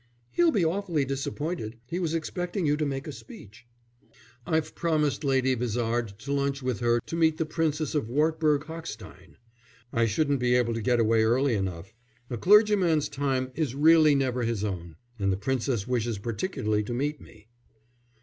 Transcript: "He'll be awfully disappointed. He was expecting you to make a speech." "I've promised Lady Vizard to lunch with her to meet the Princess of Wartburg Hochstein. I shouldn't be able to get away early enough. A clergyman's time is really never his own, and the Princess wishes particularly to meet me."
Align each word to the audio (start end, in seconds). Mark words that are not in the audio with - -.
"He'll 0.31 0.49
be 0.49 0.65
awfully 0.65 1.05
disappointed. 1.05 1.75
He 1.85 1.99
was 1.99 2.15
expecting 2.15 2.65
you 2.65 2.75
to 2.75 2.87
make 2.87 3.05
a 3.05 3.11
speech." 3.11 3.67
"I've 4.47 4.73
promised 4.73 5.23
Lady 5.23 5.53
Vizard 5.53 6.17
to 6.21 6.31
lunch 6.33 6.63
with 6.63 6.79
her 6.79 7.01
to 7.05 7.15
meet 7.15 7.37
the 7.37 7.45
Princess 7.45 7.93
of 7.93 8.09
Wartburg 8.09 8.63
Hochstein. 8.63 9.37
I 9.93 10.07
shouldn't 10.07 10.39
be 10.39 10.55
able 10.55 10.73
to 10.73 10.81
get 10.81 10.99
away 10.99 11.21
early 11.23 11.53
enough. 11.53 11.93
A 12.31 12.37
clergyman's 12.39 13.09
time 13.09 13.51
is 13.53 13.75
really 13.75 14.15
never 14.15 14.41
his 14.41 14.63
own, 14.63 14.95
and 15.19 15.31
the 15.31 15.37
Princess 15.37 15.87
wishes 15.87 16.17
particularly 16.17 16.81
to 16.85 16.95
meet 16.95 17.21
me." 17.21 17.45